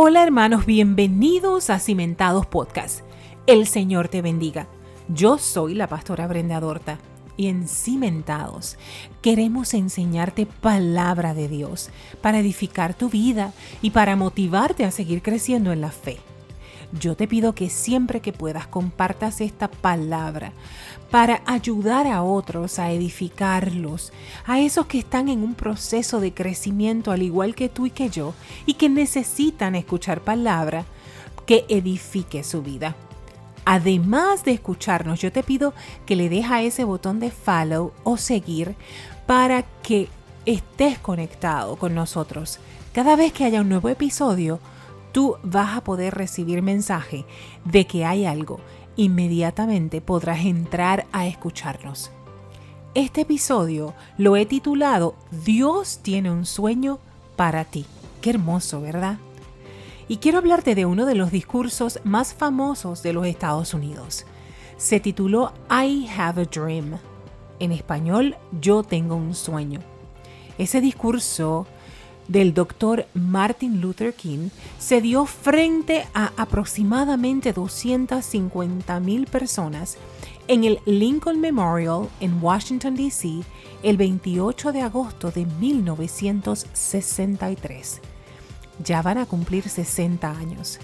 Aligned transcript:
Hola 0.00 0.22
hermanos, 0.22 0.64
bienvenidos 0.64 1.70
a 1.70 1.80
Cimentados 1.80 2.46
Podcast. 2.46 3.00
El 3.48 3.66
Señor 3.66 4.06
te 4.06 4.22
bendiga. 4.22 4.68
Yo 5.08 5.38
soy 5.38 5.74
la 5.74 5.88
pastora 5.88 6.28
Brenda 6.28 6.60
Dorta 6.60 7.00
y 7.36 7.48
en 7.48 7.66
Cimentados 7.66 8.78
queremos 9.22 9.74
enseñarte 9.74 10.46
palabra 10.46 11.34
de 11.34 11.48
Dios 11.48 11.90
para 12.20 12.38
edificar 12.38 12.94
tu 12.94 13.10
vida 13.10 13.52
y 13.82 13.90
para 13.90 14.14
motivarte 14.14 14.84
a 14.84 14.92
seguir 14.92 15.20
creciendo 15.20 15.72
en 15.72 15.80
la 15.80 15.90
fe. 15.90 16.18
Yo 16.92 17.16
te 17.16 17.28
pido 17.28 17.54
que 17.54 17.68
siempre 17.68 18.20
que 18.20 18.32
puedas 18.32 18.66
compartas 18.66 19.42
esta 19.42 19.68
palabra 19.68 20.52
para 21.10 21.42
ayudar 21.44 22.06
a 22.06 22.22
otros 22.22 22.78
a 22.78 22.90
edificarlos, 22.90 24.12
a 24.46 24.60
esos 24.60 24.86
que 24.86 24.98
están 24.98 25.28
en 25.28 25.42
un 25.42 25.54
proceso 25.54 26.20
de 26.20 26.32
crecimiento 26.32 27.10
al 27.10 27.22
igual 27.22 27.54
que 27.54 27.68
tú 27.68 27.86
y 27.86 27.90
que 27.90 28.08
yo, 28.08 28.32
y 28.64 28.74
que 28.74 28.88
necesitan 28.88 29.74
escuchar 29.74 30.22
palabra 30.22 30.86
que 31.46 31.66
edifique 31.68 32.42
su 32.42 32.62
vida. 32.62 32.96
Además 33.66 34.44
de 34.44 34.52
escucharnos, 34.52 35.20
yo 35.20 35.30
te 35.30 35.42
pido 35.42 35.74
que 36.06 36.16
le 36.16 36.30
dejes 36.30 36.50
a 36.50 36.62
ese 36.62 36.84
botón 36.84 37.20
de 37.20 37.30
follow 37.30 37.92
o 38.02 38.16
seguir 38.16 38.76
para 39.26 39.62
que 39.82 40.08
estés 40.46 40.98
conectado 40.98 41.76
con 41.76 41.94
nosotros. 41.94 42.60
Cada 42.94 43.14
vez 43.14 43.34
que 43.34 43.44
haya 43.44 43.60
un 43.60 43.68
nuevo 43.68 43.90
episodio, 43.90 44.58
tú 45.18 45.36
vas 45.42 45.76
a 45.76 45.82
poder 45.82 46.14
recibir 46.14 46.62
mensaje 46.62 47.24
de 47.64 47.88
que 47.88 48.04
hay 48.04 48.24
algo 48.24 48.60
inmediatamente 48.94 50.00
podrás 50.00 50.44
entrar 50.44 51.08
a 51.10 51.26
escucharnos. 51.26 52.12
Este 52.94 53.22
episodio 53.22 53.94
lo 54.16 54.36
he 54.36 54.46
titulado 54.46 55.16
Dios 55.44 55.98
tiene 56.04 56.30
un 56.30 56.46
sueño 56.46 57.00
para 57.34 57.64
ti. 57.64 57.84
Qué 58.20 58.30
hermoso, 58.30 58.80
¿verdad? 58.80 59.18
Y 60.06 60.18
quiero 60.18 60.38
hablarte 60.38 60.76
de 60.76 60.86
uno 60.86 61.04
de 61.04 61.16
los 61.16 61.32
discursos 61.32 61.98
más 62.04 62.32
famosos 62.32 63.02
de 63.02 63.12
los 63.12 63.26
Estados 63.26 63.74
Unidos. 63.74 64.24
Se 64.76 65.00
tituló 65.00 65.52
I 65.68 66.08
Have 66.16 66.42
a 66.42 66.44
Dream. 66.44 66.96
En 67.58 67.72
español, 67.72 68.36
Yo 68.60 68.84
tengo 68.84 69.16
un 69.16 69.34
sueño. 69.34 69.80
Ese 70.58 70.80
discurso 70.80 71.66
del 72.28 72.54
doctor 72.54 73.06
Martin 73.14 73.80
Luther 73.80 74.14
King 74.14 74.50
se 74.78 75.00
dio 75.00 75.26
frente 75.26 76.06
a 76.14 76.30
aproximadamente 76.36 77.52
250 77.52 79.00
mil 79.00 79.26
personas 79.26 79.96
en 80.46 80.62
el 80.64 80.78
Lincoln 80.86 81.40
Memorial 81.40 82.08
en 82.20 82.40
Washington, 82.42 82.94
D.C. 82.94 83.40
el 83.82 83.96
28 83.96 84.72
de 84.72 84.82
agosto 84.82 85.30
de 85.30 85.46
1963. 85.46 88.00
Ya 88.84 89.02
van 89.02 89.18
a 89.18 89.26
cumplir 89.26 89.68
60 89.68 90.30
años. 90.30 90.78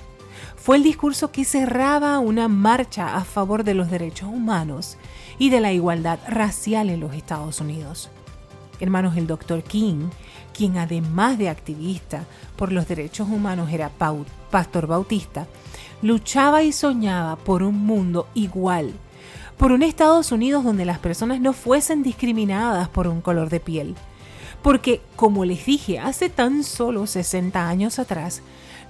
Fue 0.56 0.76
el 0.76 0.82
discurso 0.82 1.30
que 1.30 1.44
cerraba 1.44 2.18
una 2.18 2.48
marcha 2.48 3.14
a 3.16 3.24
favor 3.24 3.62
de 3.64 3.74
los 3.74 3.90
derechos 3.90 4.28
humanos 4.28 4.96
y 5.38 5.50
de 5.50 5.60
la 5.60 5.72
igualdad 5.72 6.18
racial 6.28 6.90
en 6.90 7.00
los 7.00 7.14
Estados 7.14 7.60
Unidos. 7.60 8.10
Hermanos, 8.80 9.16
el 9.16 9.26
doctor 9.26 9.62
King 9.62 10.08
quien 10.54 10.78
además 10.78 11.36
de 11.36 11.50
activista 11.50 12.24
por 12.56 12.72
los 12.72 12.88
derechos 12.88 13.28
humanos 13.28 13.70
era 13.70 13.90
pastor 14.50 14.86
bautista, 14.86 15.46
luchaba 16.00 16.62
y 16.62 16.72
soñaba 16.72 17.36
por 17.36 17.62
un 17.62 17.84
mundo 17.84 18.28
igual, 18.34 18.92
por 19.58 19.72
un 19.72 19.82
Estados 19.82 20.32
Unidos 20.32 20.64
donde 20.64 20.86
las 20.86 20.98
personas 20.98 21.40
no 21.40 21.52
fuesen 21.52 22.02
discriminadas 22.02 22.88
por 22.88 23.08
un 23.08 23.20
color 23.20 23.50
de 23.50 23.60
piel. 23.60 23.94
Porque, 24.62 25.02
como 25.16 25.44
les 25.44 25.66
dije, 25.66 25.98
hace 25.98 26.30
tan 26.30 26.64
solo 26.64 27.06
60 27.06 27.68
años 27.68 27.98
atrás, 27.98 28.40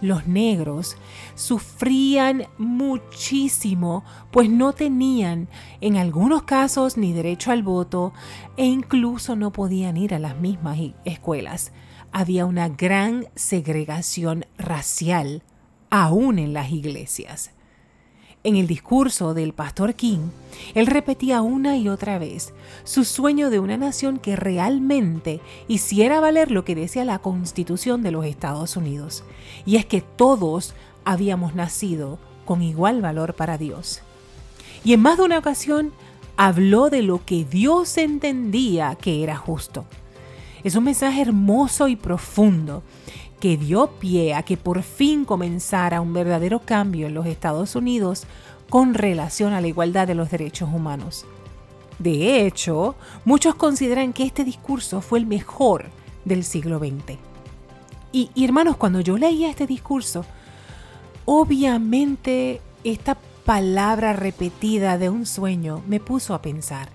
los 0.01 0.27
negros 0.27 0.97
sufrían 1.35 2.47
muchísimo, 2.59 4.05
pues 4.31 4.51
no 4.51 4.73
tenían 4.73 5.49
en 5.81 5.97
algunos 5.97 6.43
casos 6.43 6.97
ni 6.97 7.13
derecho 7.13 7.51
al 7.51 7.63
voto 7.63 8.13
e 8.57 8.67
incluso 8.67 9.37
no 9.37 9.53
podían 9.53 9.97
ir 9.97 10.15
a 10.15 10.19
las 10.19 10.37
mismas 10.37 10.79
escuelas. 11.05 11.73
Había 12.13 12.47
una 12.47 12.69
gran 12.69 13.27
segregación 13.35 14.47
racial 14.57 15.43
aún 15.91 16.39
en 16.39 16.53
las 16.53 16.71
iglesias. 16.71 17.51
En 18.47 18.57
el 18.57 18.67
discurso 18.67 19.33
del 19.33 19.55
pastor 19.55 19.95
King, 19.95 20.29
él 20.75 20.87
repetía 20.87 21.41
una 21.41 21.79
y 21.79 21.89
otra 21.89 22.19
vez 22.19 22.53
su 22.85 23.05
sueño 23.05 23.49
de 23.49 23.59
una 23.59 23.79
nación 23.79 24.19
que 24.19 24.37
realmente 24.37 25.41
hiciera 25.67 26.21
valer 26.21 26.51
lo 26.51 26.63
que 26.63 26.75
decía 26.75 27.07
la 27.07 27.21
Constitución 27.21 28.03
de 28.03 28.11
los 28.11 28.27
Estados 28.27 28.77
Unidos, 28.77 29.25
y 29.65 29.77
es 29.77 29.87
que 29.87 30.03
todos 30.03 30.75
habíamos 31.07 31.55
nacido 31.55 32.19
con 32.45 32.61
igual 32.61 33.01
valor 33.01 33.33
para 33.33 33.57
Dios. 33.57 34.03
Y 34.85 34.93
en 34.93 35.01
más 35.01 35.17
de 35.17 35.23
una 35.23 35.39
ocasión 35.39 35.95
habló 36.37 36.91
de 36.91 37.01
lo 37.01 37.25
que 37.25 37.47
Dios 37.47 37.97
entendía 37.97 38.95
que 38.97 39.23
era 39.23 39.37
justo. 39.37 39.87
Es 40.65 40.75
un 40.75 40.85
mensaje 40.85 41.23
hermoso 41.23 41.89
y 41.89 41.97
profundo 41.97 42.83
que 43.45 43.59
dio 43.59 43.89
pie 43.89 44.33
a 44.33 44.43
que 44.43 44.57
por 44.57 44.83
fin 44.83 45.27
comenzara 45.27 46.01
un 46.01 46.15
verdadero 46.15 46.61
cambio 46.61 47.09
en 47.09 47.13
los 47.13 47.27
Estados 47.27 47.77
Unidos 47.77 48.25
con 48.71 48.95
relación 48.95 49.53
a 49.53 49.61
la 49.61 49.67
igualdad 49.67 50.07
de 50.07 50.15
los 50.15 50.31
derechos 50.31 50.71
humanos. 50.73 51.27
De 51.99 52.47
hecho, 52.47 52.95
muchos 53.27 53.55
consideran 53.55 54.15
que 54.15 54.25
este 54.25 54.45
discurso 54.45 55.03
fue 55.03 55.19
el 55.19 55.27
mejor 55.27 55.91
del 56.25 56.43
siglo 56.43 56.79
XX. 56.79 57.19
Y, 58.13 58.31
hermanos, 58.43 58.79
cuando 58.79 59.01
yo 59.01 59.19
leía 59.19 59.51
este 59.51 59.67
discurso, 59.67 60.25
obviamente 61.27 62.63
esta 62.83 63.19
palabra 63.45 64.15
repetida 64.15 64.97
de 64.97 65.11
un 65.11 65.27
sueño 65.27 65.83
me 65.87 66.01
puso 66.01 66.33
a 66.33 66.41
pensar. 66.41 66.89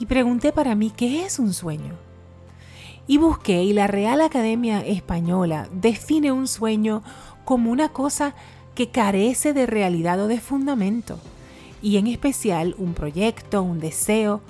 Y 0.00 0.06
pregunté 0.06 0.50
para 0.50 0.74
mí, 0.74 0.90
¿qué 0.90 1.24
es 1.24 1.38
un 1.38 1.54
sueño? 1.54 1.94
Y 3.06 3.18
busqué 3.18 3.62
y 3.62 3.72
la 3.72 3.86
Real 3.86 4.20
Academia 4.22 4.80
Española 4.80 5.68
define 5.72 6.32
un 6.32 6.48
sueño 6.48 7.02
como 7.44 7.70
una 7.70 7.90
cosa 7.90 8.34
que 8.74 8.88
carece 8.88 9.52
de 9.52 9.66
realidad 9.66 10.20
o 10.20 10.26
de 10.26 10.40
fundamento, 10.40 11.18
y 11.82 11.98
en 11.98 12.06
especial 12.06 12.74
un 12.78 12.94
proyecto, 12.94 13.62
un 13.62 13.78
deseo 13.78 14.40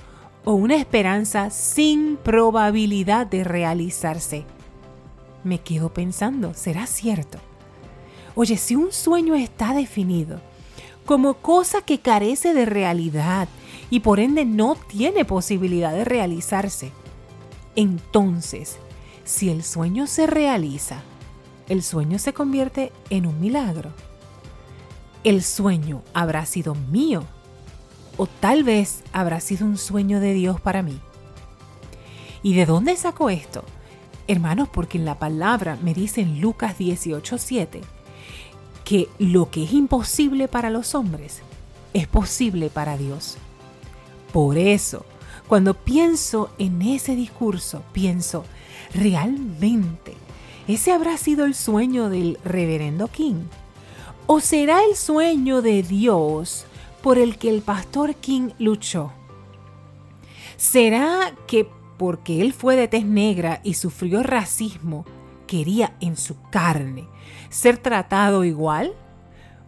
o 0.45 0.53
una 0.53 0.77
esperanza 0.77 1.51
sin 1.51 2.17
probabilidad 2.17 3.27
de 3.27 3.43
realizarse. 3.45 4.45
Me 5.43 5.59
quedo 5.59 5.93
pensando, 5.93 6.55
¿será 6.55 6.87
cierto? 6.87 7.39
Oye, 8.37 8.57
si 8.57 8.77
un 8.77 8.93
sueño 8.93 9.35
está 9.35 9.75
definido 9.75 10.41
como 11.05 11.35
cosa 11.35 11.83
que 11.83 11.99
carece 11.99 12.55
de 12.55 12.65
realidad 12.65 13.49
y 13.91 14.01
por 14.01 14.21
ende 14.21 14.45
no 14.45 14.75
tiene 14.75 15.25
posibilidad 15.25 15.93
de 15.93 16.05
realizarse, 16.05 16.93
entonces, 17.77 18.79
si 19.25 19.51
el 19.51 19.63
sueño 19.63 20.07
se 20.07 20.27
realiza, 20.27 21.03
el 21.69 21.83
sueño 21.83 22.19
se 22.19 22.33
convierte 22.33 22.93
en 23.11 23.27
un 23.27 23.41
milagro. 23.41 23.91
El 25.23 25.43
sueño 25.43 26.03
habrá 26.13 26.45
sido 26.45 26.75
mío 26.75 27.25
o 28.17 28.27
tal 28.27 28.63
vez 28.65 29.03
habrá 29.13 29.41
sido 29.41 29.67
un 29.67 29.79
sueño 29.79 30.21
de 30.21 30.35
Dios 30.35 30.61
para 30.61 30.83
mí. 30.83 31.01
¿Y 32.43 32.55
de 32.55 32.67
dónde 32.67 32.97
saco 32.97 33.31
esto? 33.31 33.65
Hermanos, 34.27 34.69
porque 34.69 34.99
en 34.99 35.05
la 35.05 35.19
palabra 35.19 35.79
me 35.83 35.95
dice 35.95 36.21
en 36.21 36.41
Lucas 36.41 36.79
18:7 36.79 37.81
que 38.85 39.09
lo 39.19 39.51
que 39.51 39.65
es 39.65 39.73
imposible 39.73 40.47
para 40.47 40.71
los 40.71 40.95
hombres 40.95 41.41
es 41.95 42.07
posible 42.07 42.69
para 42.69 42.99
Dios. 42.99 43.39
Por 44.33 44.59
eso, 44.59 45.07
cuando 45.49 45.75
pienso 45.75 46.51
en 46.59 46.83
ese 46.83 47.15
discurso, 47.15 47.83
pienso, 47.93 48.45
¿realmente 48.95 50.15
ese 50.67 50.93
habrá 50.93 51.19
sido 51.19 51.45
el 51.45 51.55
sueño 51.55 52.09
del 52.09 52.39
reverendo 52.45 53.09
King? 53.09 53.45
¿O 54.27 54.41
será 54.41 54.83
el 54.85 54.97
sueño 54.97 55.61
de 55.61 55.83
Dios 55.83 56.65
por 57.03 57.19
el 57.19 57.37
que 57.37 57.51
el 57.51 57.61
pastor 57.61 58.15
King 58.15 58.51
luchó? 58.59 59.13
¿Será 60.57 61.35
que 61.47 61.69
porque 61.99 62.41
él 62.41 62.55
fue 62.55 62.77
de 62.77 62.89
tez 62.89 63.05
negra 63.05 63.61
y 63.63 63.75
sufrió 63.75 64.23
racismo, 64.23 65.05
quería 65.47 65.95
en 66.01 66.17
su 66.17 66.41
carne 66.51 67.07
ser 67.51 67.77
tratado 67.77 68.45
igual? 68.45 68.95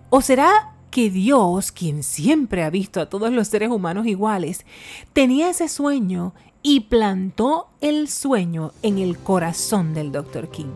¿O 0.09 0.23
será 0.23 0.76
que 0.97 1.11
Dios, 1.11 1.73
quien 1.73 2.03
siempre 2.03 2.65
ha 2.65 2.71
visto 2.71 3.03
a 3.03 3.11
todos 3.11 3.31
los 3.31 3.49
seres 3.49 3.69
humanos 3.69 4.07
iguales, 4.07 4.65
tenía 5.13 5.51
ese 5.51 5.69
sueño 5.69 6.33
y 6.63 6.81
plantó 6.89 7.69
el 7.83 8.09
sueño 8.09 8.73
en 8.81 8.97
el 8.97 9.19
corazón 9.19 9.93
del 9.93 10.11
Dr. 10.11 10.49
King. 10.49 10.73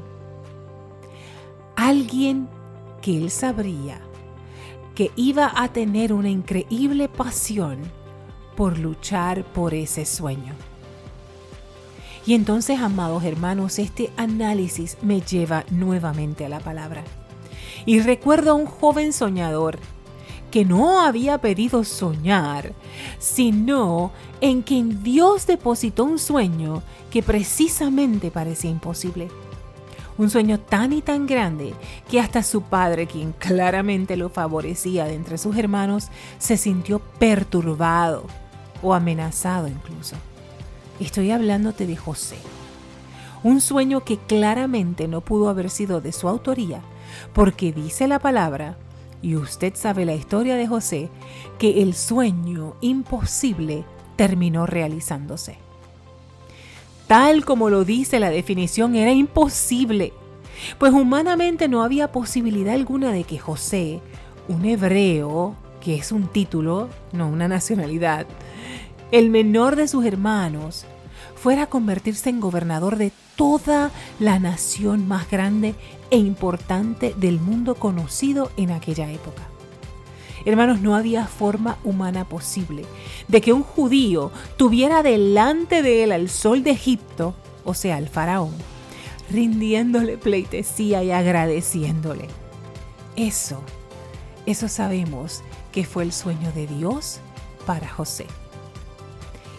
Alguien 1.74 2.50
que 3.00 3.16
él 3.16 3.30
sabría 3.30 3.98
que 4.94 5.10
iba 5.16 5.54
a 5.56 5.72
tener 5.72 6.12
una 6.12 6.28
increíble 6.28 7.08
pasión 7.08 7.78
por 8.58 8.78
luchar 8.78 9.42
por 9.42 9.72
ese 9.72 10.04
sueño. 10.04 10.52
Y 12.26 12.34
entonces, 12.34 12.78
amados 12.78 13.24
hermanos, 13.24 13.78
este 13.78 14.10
análisis 14.18 14.98
me 15.00 15.22
lleva 15.22 15.64
nuevamente 15.70 16.44
a 16.44 16.50
la 16.50 16.60
palabra. 16.60 17.04
Y 17.86 18.00
recuerdo 18.00 18.50
a 18.50 18.54
un 18.54 18.66
joven 18.66 19.14
soñador 19.14 19.78
que 20.50 20.64
no 20.64 21.00
había 21.00 21.38
pedido 21.38 21.84
soñar, 21.84 22.72
sino 23.18 24.12
en 24.40 24.62
quien 24.62 25.02
Dios 25.02 25.46
depositó 25.46 26.04
un 26.04 26.18
sueño 26.18 26.82
que 27.10 27.22
precisamente 27.22 28.30
parecía 28.30 28.70
imposible. 28.70 29.28
Un 30.18 30.28
sueño 30.28 30.60
tan 30.60 30.92
y 30.92 31.00
tan 31.00 31.26
grande 31.26 31.72
que 32.10 32.20
hasta 32.20 32.42
su 32.42 32.62
padre, 32.62 33.06
quien 33.06 33.32
claramente 33.32 34.16
lo 34.16 34.28
favorecía 34.28 35.06
de 35.06 35.14
entre 35.14 35.38
sus 35.38 35.56
hermanos, 35.56 36.08
se 36.38 36.56
sintió 36.56 36.98
perturbado 37.18 38.24
o 38.82 38.92
amenazado 38.92 39.68
incluso. 39.68 40.16
Estoy 40.98 41.30
hablándote 41.30 41.86
de 41.86 41.96
José. 41.96 42.36
Un 43.42 43.62
sueño 43.62 44.04
que 44.04 44.18
claramente 44.18 45.08
no 45.08 45.22
pudo 45.22 45.48
haber 45.48 45.70
sido 45.70 46.02
de 46.02 46.12
su 46.12 46.28
autoría, 46.28 46.82
porque 47.32 47.72
dice 47.72 48.06
la 48.06 48.18
palabra, 48.18 48.76
y 49.22 49.36
usted 49.36 49.74
sabe 49.74 50.04
la 50.04 50.14
historia 50.14 50.56
de 50.56 50.66
José, 50.66 51.10
que 51.58 51.82
el 51.82 51.94
sueño 51.94 52.76
imposible 52.80 53.84
terminó 54.16 54.66
realizándose. 54.66 55.58
Tal 57.06 57.44
como 57.44 57.70
lo 57.70 57.84
dice 57.84 58.20
la 58.20 58.30
definición, 58.30 58.94
era 58.94 59.12
imposible, 59.12 60.12
pues 60.78 60.92
humanamente 60.92 61.68
no 61.68 61.82
había 61.82 62.12
posibilidad 62.12 62.74
alguna 62.74 63.12
de 63.12 63.24
que 63.24 63.38
José, 63.38 64.00
un 64.48 64.64
hebreo, 64.64 65.56
que 65.80 65.96
es 65.96 66.12
un 66.12 66.28
título, 66.28 66.88
no 67.12 67.28
una 67.28 67.48
nacionalidad, 67.48 68.26
el 69.10 69.30
menor 69.30 69.76
de 69.76 69.88
sus 69.88 70.04
hermanos, 70.04 70.84
fuera 71.34 71.62
a 71.62 71.66
convertirse 71.68 72.30
en 72.30 72.40
gobernador 72.40 72.96
de 72.96 73.12
toda 73.40 73.90
la 74.18 74.38
nación 74.38 75.08
más 75.08 75.30
grande 75.30 75.74
e 76.10 76.18
importante 76.18 77.14
del 77.16 77.40
mundo 77.40 77.74
conocido 77.74 78.50
en 78.58 78.70
aquella 78.70 79.10
época. 79.10 79.44
Hermanos, 80.44 80.82
no 80.82 80.94
había 80.94 81.26
forma 81.26 81.78
humana 81.82 82.28
posible 82.28 82.84
de 83.28 83.40
que 83.40 83.54
un 83.54 83.62
judío 83.62 84.30
tuviera 84.58 85.02
delante 85.02 85.80
de 85.80 86.02
él 86.02 86.12
al 86.12 86.28
sol 86.28 86.62
de 86.62 86.72
Egipto, 86.72 87.34
o 87.64 87.72
sea, 87.72 87.96
al 87.96 88.10
faraón, 88.10 88.52
rindiéndole 89.30 90.18
pleitesía 90.18 91.02
y 91.02 91.10
agradeciéndole. 91.10 92.26
Eso, 93.16 93.62
eso 94.44 94.68
sabemos 94.68 95.40
que 95.72 95.86
fue 95.86 96.02
el 96.02 96.12
sueño 96.12 96.52
de 96.52 96.66
Dios 96.66 97.20
para 97.64 97.88
José. 97.88 98.26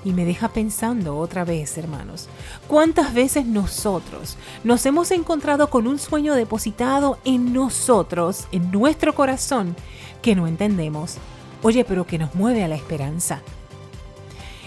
Y 0.03 0.13
me 0.13 0.25
deja 0.25 0.50
pensando 0.50 1.18
otra 1.18 1.45
vez, 1.45 1.77
hermanos, 1.77 2.27
cuántas 2.68 3.13
veces 3.13 3.45
nosotros 3.45 4.38
nos 4.63 4.86
hemos 4.86 5.12
encontrado 5.12 5.69
con 5.69 5.86
un 5.86 6.00
sueño 6.00 6.33
depositado 6.33 7.19
en 7.24 7.53
nosotros, 7.53 8.48
en 8.51 8.71
nuestro 8.71 9.13
corazón, 9.13 9.75
que 10.21 10.36
no 10.36 10.48
entendemos. 10.48 11.18
Oye, 11.62 11.86
pero 11.86 12.07
que 12.07 12.18
nos 12.18 12.33
mueve 12.33 12.63
a 12.63 12.68
la 12.68 12.75
esperanza. 12.75 13.42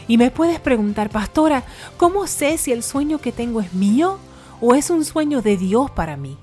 Y 0.07 0.19
me 0.19 0.31
puedes 0.31 0.61
preguntar, 0.61 1.11
pastora, 1.11 1.65
¿cómo 1.97 2.27
sé 2.27 2.59
si 2.59 2.71
el 2.71 2.83
sueño 2.83 3.19
que 3.19 3.33
tengo 3.33 3.61
es 3.61 3.73
mío 3.73 4.19
o 4.61 4.75
es 4.75 4.91
un 4.91 5.05
sueño 5.05 5.43
de 5.43 5.57
Dios 5.57 5.91
para 5.91 6.17
mí? 6.17 6.37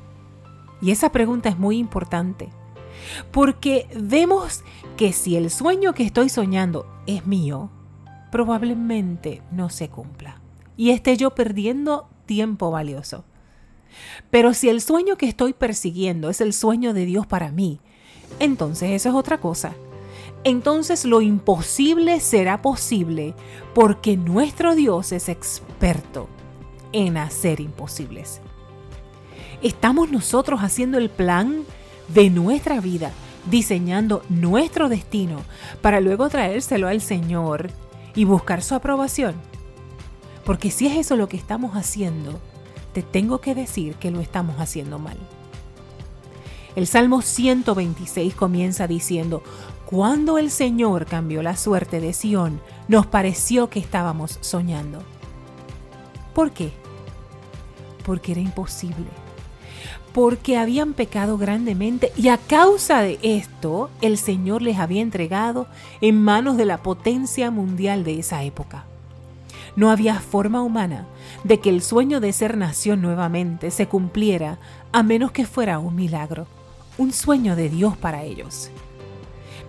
Y 0.82 0.92
esa 0.92 1.12
pregunta 1.12 1.48
es 1.48 1.60
muy 1.60 1.78
importante, 1.78 2.50
porque 3.32 3.88
vemos 3.96 4.64
que 4.98 5.14
si 5.14 5.38
el 5.38 5.52
sueño 5.52 5.94
que 5.94 6.04
estoy 6.04 6.28
soñando 6.28 6.88
es 7.06 7.28
mío, 7.28 7.70
probablemente 8.32 9.42
no 9.52 9.70
se 9.70 9.90
cumpla 9.90 10.42
y 10.78 10.92
esté 10.92 11.18
yo 11.18 11.36
perdiendo 11.36 12.10
tiempo 12.26 12.72
valioso. 12.72 13.26
Pero 14.30 14.54
si 14.54 14.70
el 14.70 14.82
sueño 14.82 15.18
que 15.18 15.28
estoy 15.28 15.54
persiguiendo 15.54 16.30
es 16.30 16.42
el 16.42 16.54
sueño 16.54 16.94
de 16.94 17.06
Dios 17.06 17.28
para 17.28 17.52
mí, 17.52 17.80
entonces 18.40 18.92
eso 18.92 19.10
es 19.10 19.16
otra 19.16 19.40
cosa. 19.40 19.74
Entonces 20.44 21.06
lo 21.06 21.22
imposible 21.22 22.20
será 22.20 22.62
posible 22.62 23.36
porque 23.76 24.18
nuestro 24.18 24.74
Dios 24.76 25.12
es 25.12 25.30
experto 25.30 26.28
en 26.94 27.18
hacer 27.18 27.60
imposibles. 27.60 28.42
Estamos 29.62 30.10
nosotros 30.10 30.62
haciendo 30.62 30.98
el 30.98 31.10
plan 31.10 31.64
de 32.08 32.30
nuestra 32.30 32.80
vida, 32.80 33.12
diseñando 33.50 34.24
nuestro 34.30 34.90
destino 34.90 35.44
para 35.82 36.00
luego 36.02 36.30
traérselo 36.30 36.88
al 36.88 37.02
Señor 37.02 37.70
y 38.16 38.26
buscar 38.26 38.62
su 38.62 38.76
aprobación. 38.76 39.36
Porque 40.46 40.72
si 40.72 40.88
es 40.88 40.98
eso 40.98 41.16
lo 41.16 41.28
que 41.28 41.38
estamos 41.38 41.76
haciendo, 41.76 42.40
te 42.94 43.04
tengo 43.04 43.40
que 43.42 43.56
decir 43.56 43.96
que 43.96 44.12
lo 44.12 44.20
estamos 44.20 44.58
haciendo 44.60 45.00
mal. 45.00 45.18
El 46.76 46.88
Salmo 46.88 47.22
126 47.22 48.34
comienza 48.34 48.88
diciendo, 48.88 49.44
cuando 49.86 50.38
el 50.38 50.50
Señor 50.50 51.06
cambió 51.06 51.44
la 51.44 51.58
suerte 51.58 52.00
de 52.00 52.14
Sión, 52.14 52.62
nos 52.88 53.06
pareció 53.08 53.70
que 53.70 53.80
estábamos 53.80 54.38
soñando. 54.42 55.00
¿Por 56.34 56.52
qué? 56.52 56.72
Porque 58.06 58.32
era 58.32 58.42
imposible 58.42 59.08
porque 60.14 60.58
habían 60.58 60.94
pecado 60.94 61.38
grandemente 61.38 62.12
y 62.18 62.28
a 62.30 62.38
causa 62.38 63.02
de 63.02 63.18
esto 63.22 63.90
el 64.02 64.18
Señor 64.18 64.62
les 64.62 64.78
había 64.78 65.02
entregado 65.02 65.68
en 66.02 66.22
manos 66.22 66.58
de 66.58 66.66
la 66.66 66.78
potencia 66.78 67.50
mundial 67.52 68.04
de 68.04 68.20
esa 68.20 68.44
época. 68.44 68.86
No 69.76 69.90
había 69.90 70.20
forma 70.20 70.62
humana 70.62 71.08
de 71.46 71.60
que 71.60 71.70
el 71.70 71.82
sueño 71.82 72.20
de 72.20 72.34
ser 72.34 72.58
nación 72.58 73.02
nuevamente 73.02 73.72
se 73.72 73.88
cumpliera 73.88 74.60
a 74.92 75.02
menos 75.02 75.32
que 75.32 75.46
fuera 75.46 75.80
un 75.80 75.96
milagro, 75.96 76.46
un 76.98 77.14
sueño 77.14 77.56
de 77.56 77.70
Dios 77.70 77.96
para 77.96 78.24
ellos. 78.24 78.70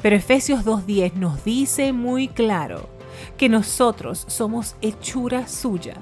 Pero 0.03 0.17
Efesios 0.17 0.65
2.10 0.65 1.15
nos 1.15 1.45
dice 1.45 1.93
muy 1.93 2.27
claro 2.27 2.89
que 3.37 3.49
nosotros 3.49 4.25
somos 4.27 4.75
hechura 4.81 5.47
suya, 5.47 5.99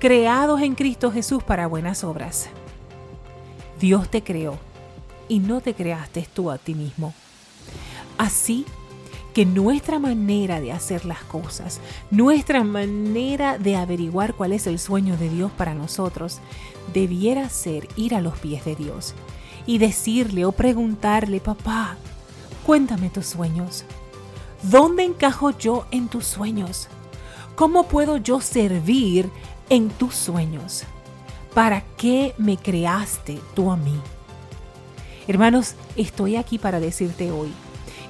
creados 0.00 0.60
en 0.62 0.74
Cristo 0.74 1.12
Jesús 1.12 1.44
para 1.44 1.68
buenas 1.68 2.02
obras 2.02 2.48
Dios 3.80 4.10
te 4.10 4.22
creó 4.22 4.58
y 5.28 5.38
no 5.38 5.60
te 5.60 5.74
creaste 5.74 6.26
tú 6.32 6.50
a 6.50 6.58
ti 6.58 6.74
mismo. 6.74 7.12
Así 8.18 8.64
que 9.34 9.44
nuestra 9.44 9.98
manera 9.98 10.60
de 10.60 10.72
hacer 10.72 11.04
las 11.04 11.22
cosas, 11.24 11.80
nuestra 12.10 12.64
manera 12.64 13.58
de 13.58 13.76
averiguar 13.76 14.32
cuál 14.32 14.52
es 14.52 14.66
el 14.66 14.78
sueño 14.78 15.18
de 15.18 15.28
Dios 15.28 15.52
para 15.52 15.74
nosotros, 15.74 16.38
debiera 16.94 17.50
ser 17.50 17.86
ir 17.96 18.14
a 18.14 18.22
los 18.22 18.38
pies 18.38 18.64
de 18.64 18.76
Dios 18.76 19.14
y 19.66 19.76
decirle 19.76 20.46
o 20.46 20.52
preguntarle, 20.52 21.40
papá, 21.40 21.98
cuéntame 22.64 23.10
tus 23.10 23.26
sueños. 23.26 23.84
¿Dónde 24.62 25.04
encajo 25.04 25.50
yo 25.50 25.86
en 25.90 26.08
tus 26.08 26.24
sueños? 26.24 26.88
¿Cómo 27.56 27.88
puedo 27.88 28.16
yo 28.16 28.40
servir 28.40 29.30
en 29.68 29.90
tus 29.90 30.14
sueños? 30.14 30.84
¿Para 31.56 31.80
qué 31.96 32.34
me 32.36 32.58
creaste 32.58 33.38
tú 33.54 33.70
a 33.70 33.78
mí? 33.78 33.98
Hermanos, 35.26 35.74
estoy 35.96 36.36
aquí 36.36 36.58
para 36.58 36.80
decirte 36.80 37.32
hoy 37.32 37.50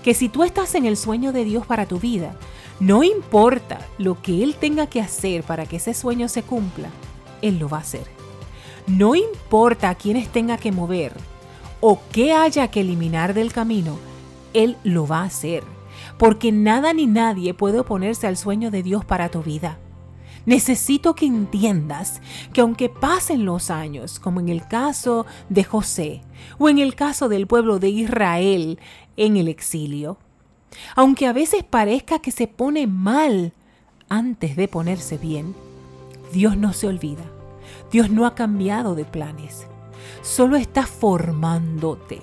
que 0.02 0.14
si 0.14 0.28
tú 0.28 0.42
estás 0.42 0.74
en 0.74 0.84
el 0.84 0.96
sueño 0.96 1.30
de 1.30 1.44
Dios 1.44 1.64
para 1.64 1.86
tu 1.86 2.00
vida, 2.00 2.34
no 2.80 3.04
importa 3.04 3.78
lo 3.98 4.20
que 4.20 4.42
Él 4.42 4.56
tenga 4.56 4.88
que 4.88 5.00
hacer 5.00 5.44
para 5.44 5.64
que 5.64 5.76
ese 5.76 5.94
sueño 5.94 6.28
se 6.28 6.42
cumpla, 6.42 6.88
Él 7.40 7.60
lo 7.60 7.68
va 7.68 7.76
a 7.76 7.82
hacer. 7.82 8.08
No 8.88 9.14
importa 9.14 9.90
a 9.90 9.94
quiénes 9.94 10.28
tenga 10.28 10.56
que 10.56 10.72
mover 10.72 11.12
o 11.80 12.00
qué 12.10 12.32
haya 12.32 12.66
que 12.66 12.80
eliminar 12.80 13.32
del 13.32 13.52
camino, 13.52 13.96
Él 14.54 14.76
lo 14.82 15.06
va 15.06 15.20
a 15.20 15.26
hacer. 15.26 15.62
Porque 16.18 16.50
nada 16.50 16.92
ni 16.92 17.06
nadie 17.06 17.54
puede 17.54 17.78
oponerse 17.78 18.26
al 18.26 18.36
sueño 18.36 18.72
de 18.72 18.82
Dios 18.82 19.04
para 19.04 19.28
tu 19.28 19.44
vida. 19.44 19.78
Necesito 20.46 21.16
que 21.16 21.26
entiendas 21.26 22.22
que 22.52 22.60
aunque 22.60 22.88
pasen 22.88 23.44
los 23.44 23.68
años, 23.68 24.20
como 24.20 24.38
en 24.38 24.48
el 24.48 24.66
caso 24.66 25.26
de 25.48 25.64
José 25.64 26.22
o 26.58 26.68
en 26.68 26.78
el 26.78 26.94
caso 26.94 27.28
del 27.28 27.48
pueblo 27.48 27.80
de 27.80 27.88
Israel 27.88 28.78
en 29.16 29.36
el 29.36 29.48
exilio, 29.48 30.18
aunque 30.94 31.26
a 31.26 31.32
veces 31.32 31.64
parezca 31.64 32.20
que 32.20 32.30
se 32.30 32.46
pone 32.46 32.86
mal 32.86 33.54
antes 34.08 34.54
de 34.54 34.68
ponerse 34.68 35.18
bien, 35.18 35.54
Dios 36.32 36.56
no 36.56 36.72
se 36.72 36.86
olvida. 36.86 37.24
Dios 37.90 38.10
no 38.10 38.24
ha 38.24 38.36
cambiado 38.36 38.94
de 38.94 39.04
planes. 39.04 39.66
Solo 40.22 40.56
está 40.56 40.86
formándote. 40.86 42.20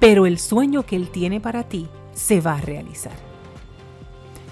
Pero 0.00 0.26
el 0.26 0.40
sueño 0.40 0.84
que 0.84 0.96
Él 0.96 1.10
tiene 1.10 1.40
para 1.40 1.68
ti 1.68 1.86
se 2.12 2.40
va 2.40 2.54
a 2.54 2.60
realizar. 2.60 3.12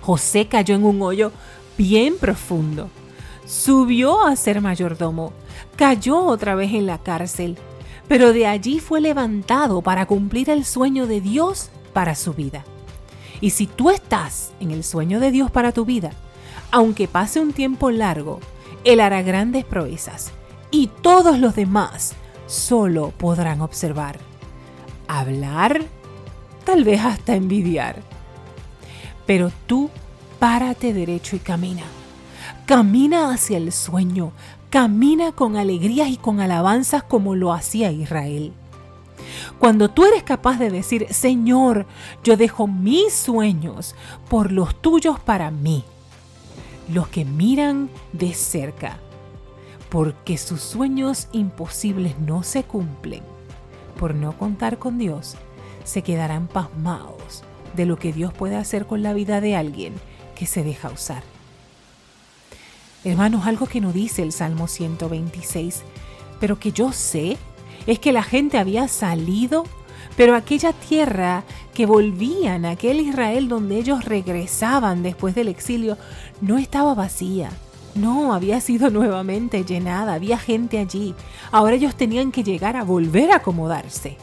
José 0.00 0.46
cayó 0.46 0.76
en 0.76 0.84
un 0.84 1.02
hoyo 1.02 1.32
bien 1.76 2.16
profundo 2.18 2.88
Subió 3.50 4.24
a 4.24 4.36
ser 4.36 4.60
mayordomo, 4.60 5.32
cayó 5.74 6.24
otra 6.24 6.54
vez 6.54 6.72
en 6.72 6.86
la 6.86 6.98
cárcel, 6.98 7.58
pero 8.06 8.32
de 8.32 8.46
allí 8.46 8.78
fue 8.78 9.00
levantado 9.00 9.82
para 9.82 10.06
cumplir 10.06 10.50
el 10.50 10.64
sueño 10.64 11.08
de 11.08 11.20
Dios 11.20 11.68
para 11.92 12.14
su 12.14 12.32
vida. 12.32 12.62
Y 13.40 13.50
si 13.50 13.66
tú 13.66 13.90
estás 13.90 14.52
en 14.60 14.70
el 14.70 14.84
sueño 14.84 15.18
de 15.18 15.32
Dios 15.32 15.50
para 15.50 15.72
tu 15.72 15.84
vida, 15.84 16.12
aunque 16.70 17.08
pase 17.08 17.40
un 17.40 17.52
tiempo 17.52 17.90
largo, 17.90 18.38
Él 18.84 19.00
hará 19.00 19.20
grandes 19.22 19.64
proezas 19.64 20.30
y 20.70 20.86
todos 20.86 21.40
los 21.40 21.56
demás 21.56 22.12
solo 22.46 23.12
podrán 23.18 23.62
observar. 23.62 24.20
hablar, 25.08 25.82
tal 26.64 26.84
vez 26.84 27.00
hasta 27.00 27.34
envidiar. 27.34 27.96
Pero 29.26 29.50
tú 29.66 29.90
párate 30.38 30.92
derecho 30.92 31.34
y 31.34 31.40
camina. 31.40 31.82
Camina 32.70 33.32
hacia 33.32 33.56
el 33.56 33.72
sueño, 33.72 34.30
camina 34.70 35.32
con 35.32 35.56
alegrías 35.56 36.08
y 36.08 36.16
con 36.16 36.38
alabanzas 36.38 37.02
como 37.02 37.34
lo 37.34 37.52
hacía 37.52 37.90
Israel. 37.90 38.52
Cuando 39.58 39.88
tú 39.88 40.04
eres 40.04 40.22
capaz 40.22 40.60
de 40.60 40.70
decir, 40.70 41.12
Señor, 41.12 41.86
yo 42.22 42.36
dejo 42.36 42.68
mis 42.68 43.12
sueños 43.12 43.96
por 44.28 44.52
los 44.52 44.80
tuyos 44.80 45.18
para 45.18 45.50
mí, 45.50 45.82
los 46.88 47.08
que 47.08 47.24
miran 47.24 47.90
de 48.12 48.34
cerca, 48.34 48.98
porque 49.88 50.38
sus 50.38 50.60
sueños 50.60 51.26
imposibles 51.32 52.20
no 52.20 52.44
se 52.44 52.62
cumplen, 52.62 53.24
por 53.98 54.14
no 54.14 54.38
contar 54.38 54.78
con 54.78 54.96
Dios, 54.96 55.34
se 55.82 56.02
quedarán 56.02 56.46
pasmados 56.46 57.42
de 57.74 57.84
lo 57.86 57.98
que 57.98 58.12
Dios 58.12 58.32
puede 58.32 58.54
hacer 58.54 58.86
con 58.86 59.02
la 59.02 59.12
vida 59.12 59.40
de 59.40 59.56
alguien 59.56 59.92
que 60.36 60.46
se 60.46 60.62
deja 60.62 60.88
usar. 60.88 61.24
Hermanos, 63.02 63.46
algo 63.46 63.66
que 63.66 63.80
no 63.80 63.92
dice 63.92 64.22
el 64.22 64.30
Salmo 64.30 64.68
126, 64.68 65.82
pero 66.38 66.58
que 66.58 66.70
yo 66.70 66.92
sé 66.92 67.38
es 67.86 67.98
que 67.98 68.12
la 68.12 68.22
gente 68.22 68.58
había 68.58 68.88
salido, 68.88 69.64
pero 70.18 70.34
aquella 70.34 70.74
tierra 70.74 71.44
que 71.72 71.86
volvían, 71.86 72.66
aquel 72.66 73.00
Israel 73.00 73.48
donde 73.48 73.78
ellos 73.78 74.04
regresaban 74.04 75.02
después 75.02 75.34
del 75.34 75.48
exilio, 75.48 75.96
no 76.42 76.58
estaba 76.58 76.94
vacía. 76.94 77.50
No, 77.94 78.34
había 78.34 78.60
sido 78.60 78.90
nuevamente 78.90 79.64
llenada, 79.64 80.12
había 80.12 80.36
gente 80.36 80.78
allí. 80.78 81.14
Ahora 81.52 81.76
ellos 81.76 81.94
tenían 81.94 82.30
que 82.32 82.44
llegar 82.44 82.76
a 82.76 82.84
volver 82.84 83.30
a 83.30 83.36
acomodarse. 83.36 84.18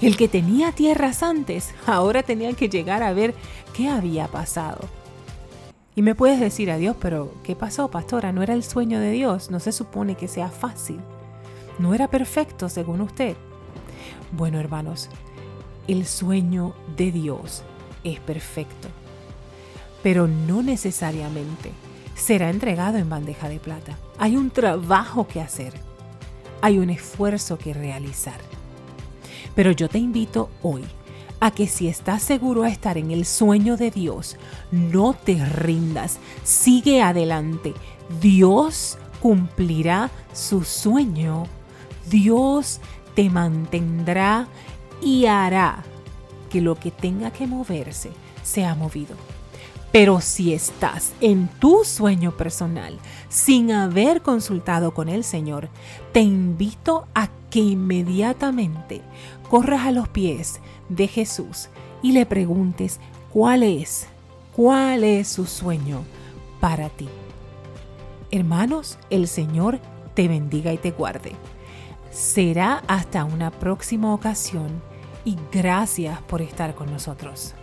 El 0.00 0.16
que 0.16 0.26
tenía 0.26 0.72
tierras 0.72 1.22
antes, 1.22 1.72
ahora 1.86 2.24
tenían 2.24 2.56
que 2.56 2.68
llegar 2.68 3.04
a 3.04 3.12
ver 3.12 3.32
qué 3.72 3.88
había 3.88 4.26
pasado. 4.26 4.88
Y 5.96 6.02
me 6.02 6.14
puedes 6.14 6.38
decir 6.38 6.70
a 6.70 6.76
Dios, 6.76 6.94
pero 7.00 7.32
¿qué 7.42 7.56
pasó, 7.56 7.90
pastora? 7.90 8.30
No 8.30 8.42
era 8.42 8.52
el 8.52 8.62
sueño 8.62 9.00
de 9.00 9.12
Dios, 9.12 9.50
no 9.50 9.60
se 9.60 9.72
supone 9.72 10.14
que 10.14 10.28
sea 10.28 10.50
fácil. 10.50 11.00
No 11.78 11.94
era 11.94 12.06
perfecto 12.06 12.68
según 12.68 13.00
usted. 13.00 13.34
Bueno, 14.32 14.60
hermanos, 14.60 15.08
el 15.88 16.04
sueño 16.04 16.74
de 16.98 17.12
Dios 17.12 17.62
es 18.04 18.20
perfecto, 18.20 18.88
pero 20.02 20.28
no 20.28 20.62
necesariamente 20.62 21.72
será 22.14 22.50
entregado 22.50 22.98
en 22.98 23.08
bandeja 23.08 23.48
de 23.48 23.58
plata. 23.58 23.96
Hay 24.18 24.36
un 24.36 24.50
trabajo 24.50 25.26
que 25.26 25.40
hacer, 25.40 25.72
hay 26.60 26.78
un 26.78 26.90
esfuerzo 26.90 27.56
que 27.56 27.72
realizar. 27.72 28.40
Pero 29.54 29.70
yo 29.70 29.88
te 29.88 29.98
invito 29.98 30.50
hoy 30.60 30.84
a 31.40 31.50
que 31.50 31.66
si 31.66 31.88
estás 31.88 32.22
seguro 32.22 32.62
a 32.62 32.68
estar 32.68 32.98
en 32.98 33.10
el 33.10 33.26
sueño 33.26 33.76
de 33.76 33.90
Dios, 33.90 34.36
no 34.70 35.14
te 35.14 35.44
rindas, 35.44 36.18
sigue 36.44 37.02
adelante. 37.02 37.74
Dios 38.20 38.98
cumplirá 39.20 40.10
su 40.32 40.64
sueño. 40.64 41.44
Dios 42.08 42.80
te 43.14 43.28
mantendrá 43.30 44.48
y 45.02 45.26
hará 45.26 45.82
que 46.50 46.60
lo 46.60 46.76
que 46.76 46.90
tenga 46.90 47.30
que 47.30 47.46
moverse 47.46 48.10
sea 48.42 48.74
movido. 48.74 49.16
Pero 49.92 50.20
si 50.20 50.52
estás 50.52 51.12
en 51.20 51.48
tu 51.48 51.84
sueño 51.84 52.36
personal 52.36 52.98
sin 53.28 53.72
haber 53.72 54.20
consultado 54.20 54.92
con 54.92 55.08
el 55.08 55.24
Señor, 55.24 55.68
te 56.12 56.20
invito 56.20 57.06
a 57.14 57.28
que 57.56 57.62
inmediatamente 57.62 59.00
corras 59.48 59.86
a 59.86 59.90
los 59.90 60.10
pies 60.10 60.60
de 60.90 61.08
Jesús 61.08 61.70
y 62.02 62.12
le 62.12 62.26
preguntes 62.26 63.00
cuál 63.32 63.62
es, 63.62 64.08
cuál 64.54 65.04
es 65.04 65.28
su 65.28 65.46
sueño 65.46 66.02
para 66.60 66.90
ti. 66.90 67.08
Hermanos, 68.30 68.98
el 69.08 69.26
Señor 69.26 69.80
te 70.12 70.28
bendiga 70.28 70.70
y 70.74 70.76
te 70.76 70.90
guarde. 70.90 71.32
Será 72.10 72.82
hasta 72.88 73.24
una 73.24 73.50
próxima 73.50 74.12
ocasión 74.12 74.82
y 75.24 75.38
gracias 75.50 76.20
por 76.20 76.42
estar 76.42 76.74
con 76.74 76.90
nosotros. 76.90 77.54